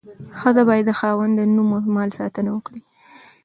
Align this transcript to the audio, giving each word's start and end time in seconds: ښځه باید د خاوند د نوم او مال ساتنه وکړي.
ښځه 0.39 0.61
باید 0.69 0.85
د 0.87 0.91
خاوند 0.99 1.33
د 1.37 1.41
نوم 1.55 1.69
او 1.77 1.83
مال 1.95 2.09
ساتنه 2.19 2.49
وکړي. 2.53 2.81